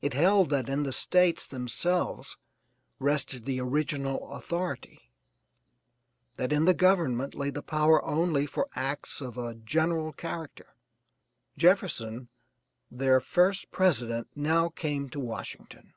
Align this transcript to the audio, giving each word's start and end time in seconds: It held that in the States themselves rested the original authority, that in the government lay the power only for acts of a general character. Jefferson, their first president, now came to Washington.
It 0.00 0.14
held 0.14 0.48
that 0.48 0.70
in 0.70 0.84
the 0.84 0.94
States 0.94 1.46
themselves 1.46 2.38
rested 2.98 3.44
the 3.44 3.60
original 3.60 4.32
authority, 4.32 5.12
that 6.36 6.54
in 6.54 6.64
the 6.64 6.72
government 6.72 7.34
lay 7.34 7.50
the 7.50 7.60
power 7.62 8.02
only 8.02 8.46
for 8.46 8.70
acts 8.74 9.20
of 9.20 9.36
a 9.36 9.54
general 9.56 10.14
character. 10.14 10.74
Jefferson, 11.58 12.30
their 12.90 13.20
first 13.20 13.70
president, 13.70 14.26
now 14.34 14.70
came 14.70 15.10
to 15.10 15.20
Washington. 15.20 15.92